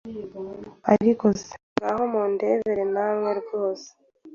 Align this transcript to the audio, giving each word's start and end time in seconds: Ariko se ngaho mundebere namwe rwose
Ariko 0.93 1.25
se 1.43 1.55
ngaho 1.73 2.01
mundebere 2.11 2.83
namwe 2.93 3.29
rwose 3.41 3.87